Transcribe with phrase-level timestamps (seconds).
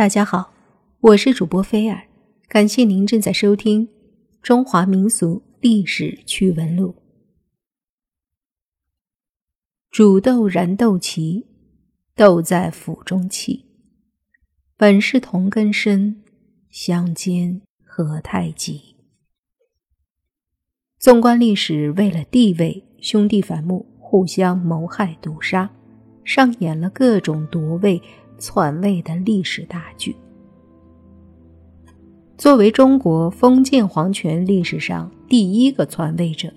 [0.00, 0.54] 大家好，
[1.00, 2.04] 我是主播菲尔，
[2.48, 3.86] 感谢您正在收听
[4.40, 6.88] 《中华民俗历史趣闻录》。
[9.90, 11.44] 煮豆燃豆萁，
[12.16, 13.66] 豆在釜中泣。
[14.78, 16.22] 本是同根生，
[16.70, 18.96] 相煎何太急。
[20.98, 25.70] 纵观历史，为了地位，兄弟反目，互相谋害毒杀，
[26.24, 28.02] 上演了各种夺位。
[28.40, 30.16] 篡位的历史大剧。
[32.36, 36.50] 作为中国封建皇权历史上第一个篡位者，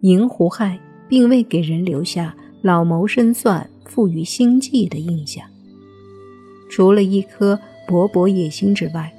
[0.00, 5.44] 赢胡亥并未给人留下老谋深算、富于心计的印象。
[6.70, 9.12] 除了一颗勃勃野心之外，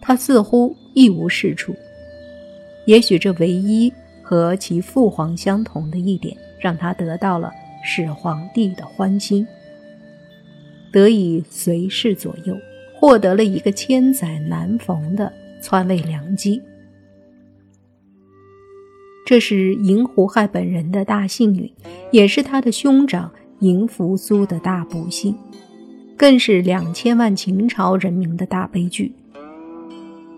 [0.00, 1.74] 他似乎一无是处。
[2.86, 7.50] 也许这唯一和其父皇相同的一点，让他得到了
[7.82, 9.44] 始皇帝的欢心。
[10.94, 12.56] 得以随侍左右，
[12.94, 16.62] 获得了一个千载难逢的篡位良机。
[19.26, 21.68] 这是赢胡亥本人的大幸运，
[22.12, 25.34] 也是他的兄长赢扶苏的大不幸，
[26.16, 29.12] 更是两千万秦朝人民的大悲剧。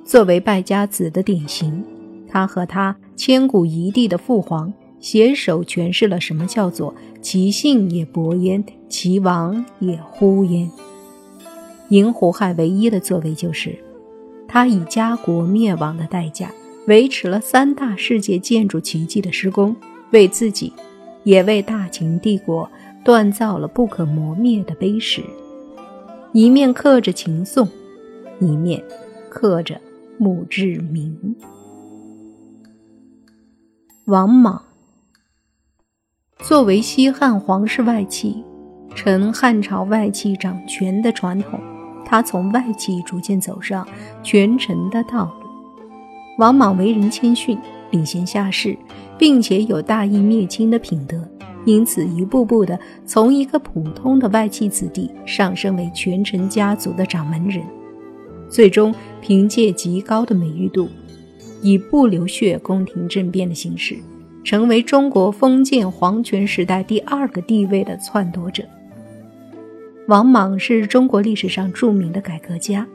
[0.06, 1.84] 作为败家子的典型，
[2.26, 4.72] 他和他千古一帝的父皇
[5.06, 8.64] 携手诠释了什么叫做“其信也勃焉”。
[8.90, 10.68] 其亡也呼焉。
[11.90, 13.78] 赢胡亥唯一的作为就是，
[14.48, 16.50] 他以家国灭亡的代价，
[16.88, 19.76] 维持了三大世界建筑奇迹的施工，
[20.10, 20.72] 为自己，
[21.22, 22.68] 也为大秦帝国
[23.04, 25.22] 锻造了不可磨灭的碑石。
[26.32, 27.68] 一面刻着秦颂，
[28.40, 28.82] 一面
[29.30, 29.80] 刻着
[30.18, 31.36] 墓志铭。
[34.06, 34.62] 王莽
[36.40, 38.44] 作为西汉皇室外戚。
[38.94, 41.60] 承汉朝外戚掌权的传统，
[42.04, 43.86] 他从外戚逐渐走上
[44.22, 45.46] 权臣的道路。
[46.38, 47.58] 王莽为人谦逊，
[47.90, 48.76] 礼贤下士，
[49.18, 51.26] 并且有大义灭亲的品德，
[51.64, 57.62] 因此一步步的从一个普通的外戚子弟上升为权臣家族的掌门人，
[58.48, 60.88] 最终凭借极高的美誉度，
[61.60, 63.96] 以不流血宫廷政变的形式，
[64.46, 68.62] 成为中国封建皇权时代第二个地位的篡夺者。
[70.06, 72.86] 王莽是中国历史上著名的改革家，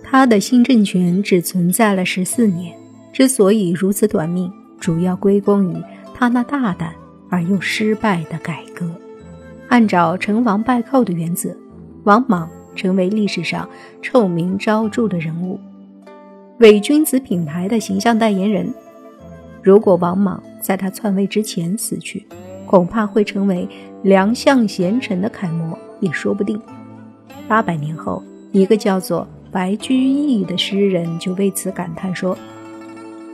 [0.00, 2.72] 他的新政权只存在了十四年，
[3.12, 5.82] 之所以如此短命，主要归功于
[6.14, 6.94] 他那大胆
[7.28, 8.88] 而又失败的改革。
[9.66, 11.52] 按照成王败寇的原则，
[12.04, 13.68] 王莽成为历史上
[14.00, 15.58] 臭名昭著的人物，
[16.60, 18.72] 伪君子品牌的形象代言人。
[19.68, 22.26] 如果王莽在他篡位之前死去，
[22.64, 23.68] 恐怕会成为
[24.02, 25.78] 良相贤臣的楷模。
[26.00, 26.58] 也说不定。
[27.46, 32.34] 八百年后，一个叫做白居易的诗人就为此感叹说：“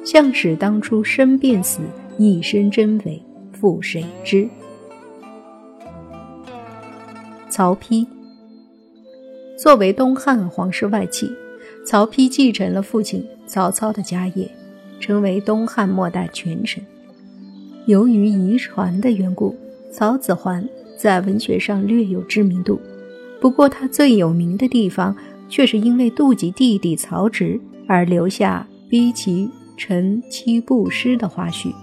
[0.05, 1.79] 相使当初生便死，
[2.19, 4.49] 一身真伪复谁知？”
[7.49, 8.05] 曹丕
[9.57, 11.31] 作为东汉皇室外戚，
[11.87, 14.51] 曹丕继承了父亲曹操的家业，
[15.05, 16.83] 成为东汉末代权臣。
[17.85, 19.55] 由于遗传的缘故，
[19.93, 20.67] 曹子桓。
[20.97, 22.81] 在文学上略有知名度，
[23.39, 25.15] 不过他最有名的地方
[25.51, 31.75] 却是因为妒忌弟弟曹植而留下逼其臣七步诗的花絮。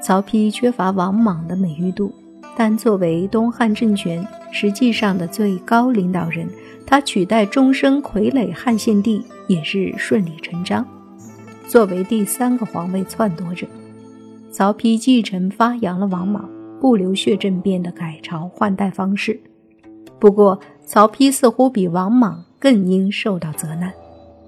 [0.00, 2.10] 曹丕缺乏王莽的美誉度，
[2.56, 6.48] 但作为东汉政权实际上的最高领导人，
[6.86, 10.86] 他取代终身傀儡汉献帝也是顺理成章。
[11.66, 13.66] 作为第三个皇位篡夺者，
[14.50, 16.48] 曹丕继承发扬了王莽。
[16.80, 19.40] 不流血政变的改朝换代方式，
[20.18, 23.90] 不过曹丕似乎比王莽更应受到责难，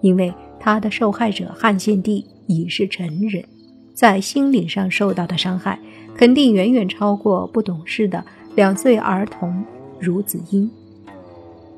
[0.03, 3.43] 因为他的受害者汉献帝已是成人，
[3.95, 5.79] 在心理上受到的伤害
[6.15, 8.23] 肯定远远超过不懂事的
[8.55, 9.65] 两岁儿童
[9.99, 10.71] 孺子婴。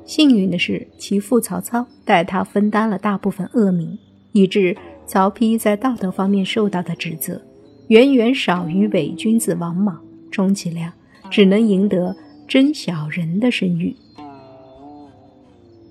[0.03, 3.97] 幸运的是，其父曹操代他分担了大部分恶名，
[4.33, 4.75] 以致
[5.09, 7.41] 曹丕在道德方面受到的指责
[7.87, 9.99] 远远少于伪君子王莽。
[10.31, 10.93] 充其量
[11.31, 12.15] 只能赢得
[12.47, 13.95] 真小人的声誉。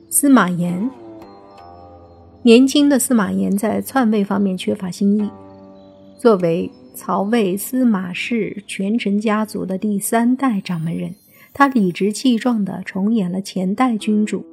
[0.09, 0.89] 司马炎，
[2.43, 5.29] 年轻的司马炎在篡位方面缺乏新意。
[6.17, 11.17] 作为曹魏司马氏权臣家族的第三代掌门人，
[11.53, 14.47] 他理直气壮地重演了前代君主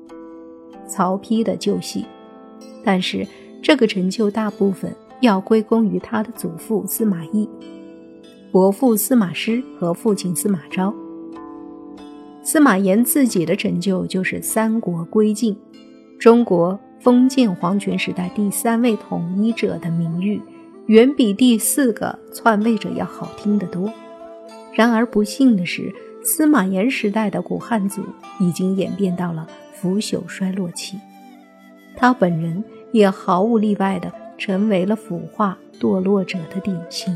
[0.88, 2.06] 曹丕的旧戏。
[2.84, 3.26] 但是，
[3.66, 7.50] 这个成就大部分要归功于他的祖父司马懿。
[8.52, 10.94] 伯父司马师和父亲司马昭，
[12.44, 15.58] 司马炎自己的成就就是三国归晋，
[16.20, 20.40] 中国封建皇权时代第三位统一者的名誉，
[20.86, 23.92] 远比第四个篡位者要好听得多。
[24.74, 25.92] 然而不幸的是，
[26.22, 28.04] 司马炎时代的古汉族
[28.40, 31.00] 已经演变到了腐朽衰落期，
[31.98, 32.64] 他本人
[32.96, 37.14] 也毫无例外地成为了腐化堕落者的典型。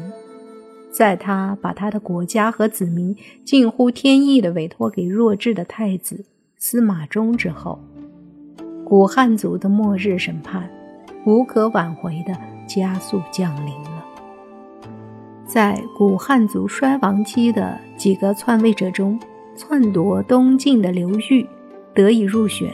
[0.92, 3.16] 在他把他的国家和子民
[3.46, 6.26] 近乎天意的委托给弱智的太子
[6.58, 7.80] 司马衷之后，
[8.84, 10.70] 古汉族的末日审判
[11.26, 12.38] 无可挽回的
[12.68, 14.04] 加速降临了。
[15.46, 19.18] 在古汉族衰亡期的几个篡位者中，
[19.56, 21.48] 篡夺东晋的刘裕
[21.94, 22.70] 得以入选，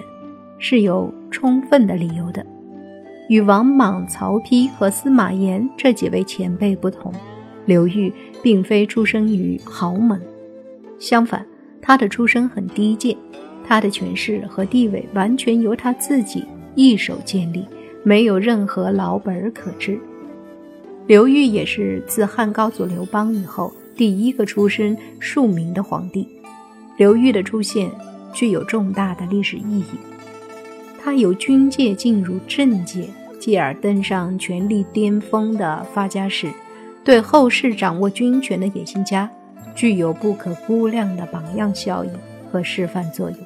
[0.57, 2.43] 是有充分的理由的。
[3.27, 7.13] 与王莽、曹丕和司马炎这几位前辈不同。
[7.65, 8.13] 刘裕
[8.43, 10.21] 并非出生于豪门，
[10.99, 11.43] 相反，
[11.81, 13.17] 他的出身很低贱，
[13.67, 16.45] 他的权势和地位完全由他自己
[16.75, 17.65] 一手建立，
[18.03, 19.99] 没有任何老本可知。
[21.07, 26.27] 刘裕也是自汉高祖刘邦以后第一个出身庶民的皇帝。
[26.97, 27.89] 刘裕的出现
[28.31, 29.85] 具有重大的历史意义，
[31.05, 33.07] 他由军界进入政界，
[33.39, 36.51] 继而登上权力巅峰的发家史。
[37.03, 39.29] 对后世掌握军权的野心家，
[39.75, 42.09] 具有不可估量的榜样效应
[42.51, 43.37] 和示范作用。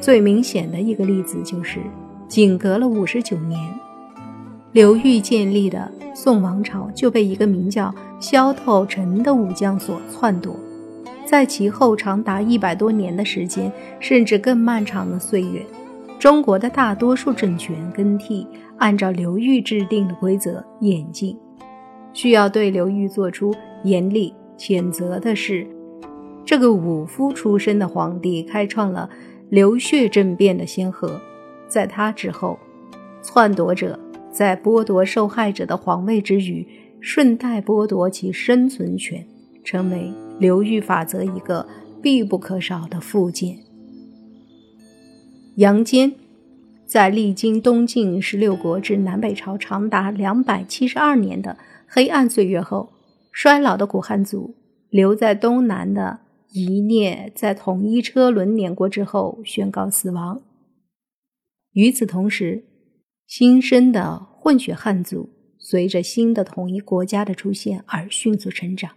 [0.00, 1.78] 最明显的一个例子就是，
[2.26, 3.60] 仅隔了五十九年，
[4.72, 10.56] 刘裕建立的宋王朝就被一个名叫萧透澄的武将所篡夺。
[11.24, 13.70] 在其后长达一百多年的时间，
[14.00, 15.64] 甚至更漫长的岁月，
[16.18, 18.46] 中国的大多数政权更替
[18.78, 21.38] 按照刘裕制定的规则演进。
[22.12, 23.54] 需要对刘裕做出
[23.84, 25.66] 严厉谴责的是，
[26.44, 29.10] 这个武夫出身的皇帝开创了
[29.50, 31.20] 流血政变的先河。
[31.68, 32.58] 在他之后，
[33.20, 33.98] 篡夺者
[34.30, 36.66] 在剥夺受害者的皇位之余，
[37.00, 39.26] 顺带剥夺其生存权，
[39.62, 41.66] 成为刘裕法则一个
[42.00, 43.65] 必不可少的附件。
[45.56, 46.12] 杨坚
[46.84, 51.56] 在历经东晋十六国至南北朝长达两百七十二年的。
[51.88, 52.92] 黑暗岁月后，
[53.32, 54.54] 衰老的古汉族
[54.90, 56.20] 留在东南的
[56.52, 60.42] 一聂，在统一车轮碾过之后宣告死亡。
[61.72, 62.64] 与此同时，
[63.26, 68.90] 新生的混血汉族随着新的统一国家的出现而迅速成长。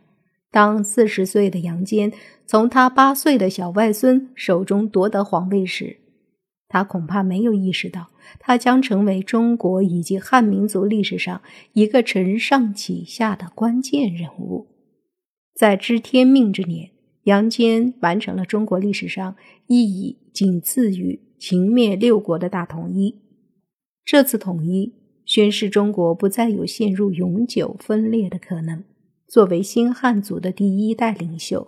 [0.51, 2.11] 当四十岁的杨坚
[2.45, 5.98] 从他八岁的小外孙手中夺得皇位时，
[6.69, 11.41] 他恐怕没有意识到，他将成为中国以及汉民族历史上
[11.73, 14.67] 一个承上启下的关键人物。
[15.55, 16.91] 在知天命之年，
[17.23, 19.35] 杨坚完成了中国历史上
[19.65, 23.15] 意义仅次于秦灭六国的大统一。
[24.05, 24.93] 这次统一
[25.25, 28.83] 宣示中国不再有陷入永久分裂的可能。
[29.27, 31.67] 作为新汉族的第一代领袖，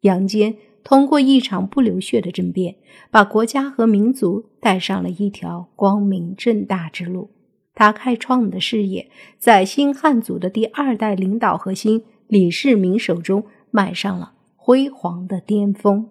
[0.00, 0.56] 杨坚。
[0.84, 2.76] 通过一场不流血的政变，
[3.10, 7.30] 把国家和民族带上了一条光明正大之路。
[7.74, 16.10] 他开创的事业，在新汉族的第二代领导核心李世民手中迈上了辉煌的巅峰。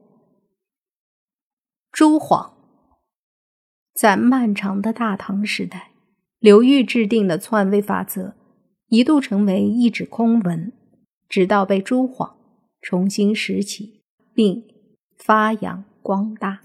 [1.91, 2.53] 朱晃，
[3.93, 5.91] 在漫长的大唐时代，
[6.39, 8.33] 刘裕制定的篡位法则
[8.87, 10.73] 一度成为一纸空文，
[11.29, 12.37] 直到被朱晃
[12.81, 14.00] 重新拾起。
[14.41, 14.63] 并
[15.19, 16.61] 发扬光大。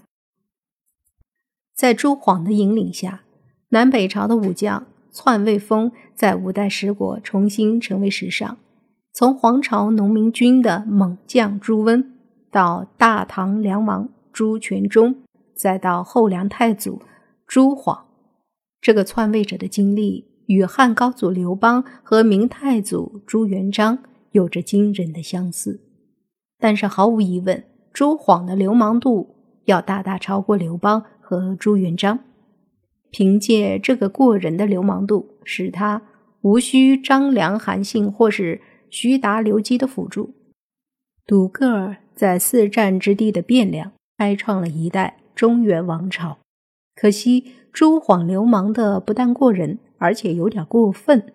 [1.75, 3.21] 在朱晃的引领下，
[3.69, 8.57] 南北朝的武将篡位风在五代十国重新成为时尚。
[9.13, 12.17] 从黄巢农民军的猛将朱温，
[12.49, 15.21] 到大唐梁王朱全忠，
[15.55, 17.03] 再到后梁太祖
[17.45, 18.07] 朱晃，
[18.81, 23.99] 这个篡位者的经历与汉高祖刘邦和明太祖朱元璋
[24.31, 25.81] 有着惊人的相似。
[26.59, 29.35] 但是毫无疑问，朱晃的流氓度
[29.65, 32.19] 要大大超过刘邦和朱元璋。
[33.09, 36.01] 凭借这个过人的流氓度，使他
[36.41, 40.33] 无需张良、韩信或是徐达、刘基的辅助，
[41.25, 46.37] 独个儿在四战之地的汴梁开创了一代中原王朝。
[46.95, 51.33] 可惜朱晃流氓的不但过人，而且有点过分。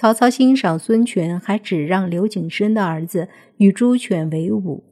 [0.00, 3.28] 曹操欣赏孙权，还只让刘景升的儿子
[3.58, 4.82] 与朱权为伍。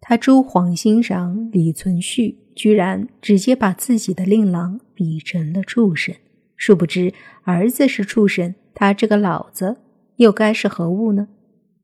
[0.00, 6.12] 他朱晃欣赏李存勖，居然直接把自己的令郎比成了畜生。
[6.56, 9.76] 殊不知，儿子是畜生，他这个老子
[10.16, 11.28] 又该是何物呢？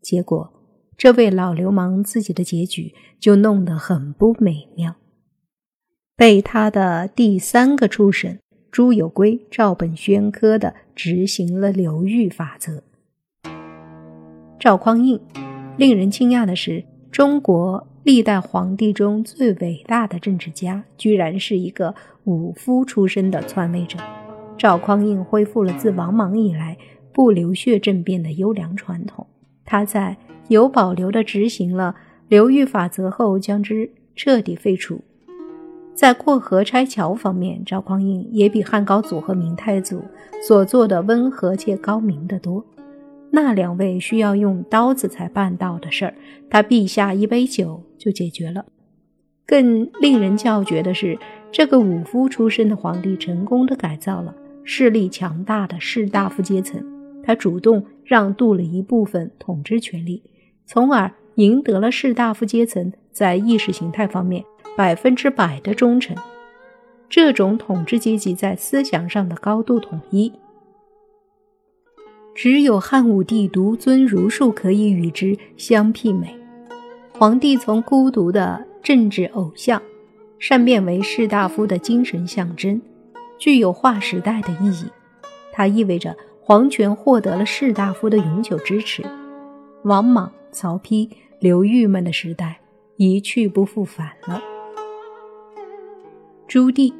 [0.02, 0.52] 结果，
[0.96, 4.96] 这位老流氓自己的结局就弄得很不美妙，
[6.16, 8.40] 被他的第三个畜生
[8.74, 12.82] 朱有圭照本宣科的执行了流域法则。
[14.58, 15.20] 赵匡胤，
[15.76, 23.96] 令人惊讶的是，中国历代皇帝中最伟大的政治家，居然是一个武夫出身的篡位者。
[24.58, 26.76] 赵匡胤恢复了自王莽以来
[27.12, 29.24] 不流血政变的优良传统。
[29.64, 30.16] 他在
[30.48, 31.94] 有保留地执行了
[32.26, 35.00] 流域法则后，将之彻底废除。
[35.94, 40.02] 在过河拆桥方面，赵匡胤也比汉高祖和明太祖
[40.46, 42.64] 所做的温和且高明得多。
[43.30, 46.14] 那两位需要用刀子才办到的事儿，
[46.50, 48.64] 他陛下一杯酒就解决了。
[49.46, 51.18] 更令人叫绝的是，
[51.52, 54.34] 这个武夫出身的皇帝成功的改造了
[54.64, 56.82] 势力强大的士大夫阶层，
[57.22, 60.22] 他主动让渡了一部分统治权力，
[60.64, 64.44] 从而赢得了士大夫阶层在意识形态方面
[64.76, 66.14] 百分之百的忠诚。
[67.08, 70.32] 这种统治阶级在思想上的高度统一。
[72.34, 76.36] 只有汉武帝独尊儒术可以与之相媲美。
[77.16, 79.80] 皇帝从孤独的政治偶像，
[80.40, 82.82] 善变为士大夫的精神象征，
[83.38, 84.86] 具有划时代的意义。
[85.52, 89.04] 它意味着皇权获得了士大夫的永久支持。
[89.84, 92.58] 王莽、曹丕、刘裕们的时代
[92.96, 94.42] 一去不复返了。
[96.46, 96.92] 朱棣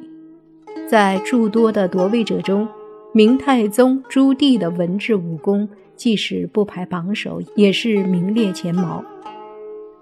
[0.89, 2.67] 在诸多的夺位者中。
[3.13, 9.01] 明太宗朱棣的文治武功，即使不排榜首，也是名列前茅。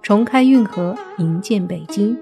[0.02, 2.18] 重开运河，营建北京，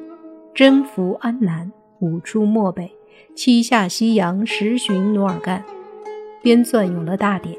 [0.53, 2.91] 征服安南，五出漠北，
[3.33, 5.63] 七下西洋，十巡努尔干，
[6.43, 7.55] 编纂《永乐大典》。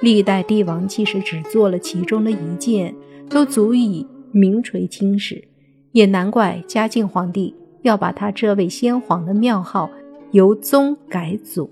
[0.00, 2.94] 历代帝王即使只做了其中的一件，
[3.28, 5.42] 都足以名垂青史。
[5.92, 9.90] 也难怪嘉靖皇帝要把他这位先皇的庙号
[10.32, 11.70] 由宗改祖。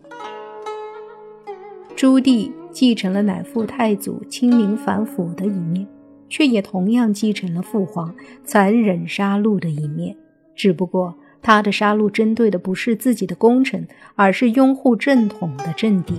[1.95, 5.87] 朱棣继承了乃父太祖亲明反腐的一面，
[6.29, 10.17] 却也同样继承了父皇残忍杀戮的一面。
[10.55, 16.15] 只不过他的杀戮针对的不是自己的功臣，而是拥护正统的政敌。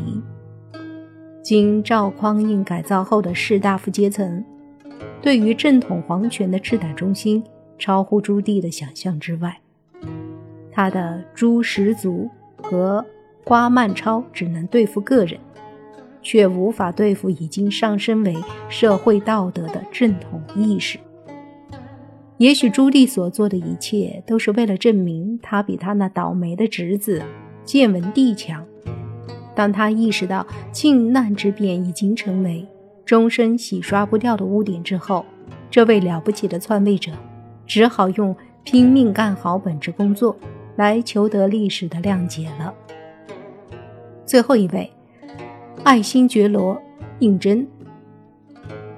[1.44, 4.44] 经赵匡胤改造后的士大夫阶层，
[5.22, 7.44] 对于正统皇权的赤胆忠心，
[7.78, 9.60] 超乎朱棣的想象之外。
[10.72, 12.30] 他的朱十族
[12.62, 13.06] 和
[13.44, 15.40] 瓜曼超只能对付个人。
[16.24, 18.36] 却无法对付已经上升为
[18.68, 21.00] 社会道德的正统意识。
[22.38, 27.24] 也许朱棣所做的一切都是为了证明他比他那倒霉的侄子
[27.64, 28.66] 建文帝强。
[29.56, 32.68] 当他意识到靖难之变已经成为
[33.08, 35.26] 终身洗刷不掉的污点之后，
[35.72, 37.12] 这位了不起的篡位者
[37.66, 40.38] 只好用拼命干好本职工作
[40.76, 42.72] 来求得历史的谅解了。
[44.26, 44.92] 最后一位。
[45.84, 46.78] 爱新觉罗
[47.20, 47.66] 胤禛。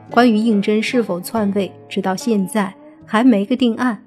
[0.09, 2.73] 关于胤禛是否篡位，直到现在
[3.05, 4.01] 还没个定案。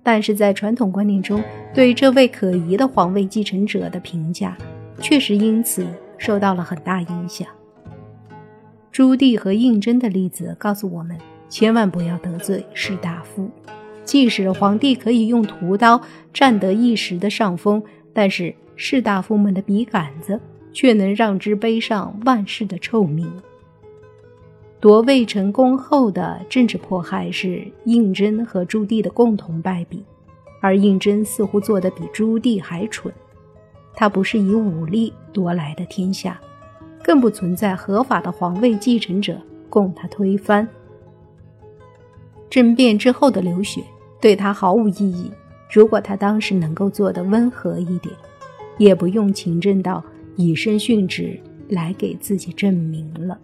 [0.00, 1.42] 但是在传统观念中，
[1.74, 4.56] 对这位可疑的皇位继承者的评价，
[5.00, 5.84] 确实因此
[6.16, 7.48] 受到了很大影响。
[9.00, 11.16] 朱棣和胤禛的例子告诉我们，
[11.48, 13.48] 千万不要得罪士大夫。
[14.04, 15.98] 即使皇帝可以用屠刀
[16.34, 20.38] 占得一时的上风，但是士大夫们的笔杆子。
[20.74, 23.32] 却能让之背上万世的臭名。
[24.80, 30.04] 夺位成功后的政治迫害是胤禛和朱棣的共同败笔，
[30.60, 33.10] 而胤禛似乎做得比朱棣还蠢。
[33.94, 36.38] 他不是以武力夺来的天下，
[37.02, 40.66] 更不存在合法的皇位继承者供他推翻。
[42.48, 43.82] 政变之后的流血
[44.20, 45.30] 对他毫无意义。
[45.72, 48.14] 如果他当时能够做得温和一点，
[48.78, 50.04] 也不用勤政到。
[50.36, 51.38] 以身殉职
[51.68, 53.38] 来给自己证明了。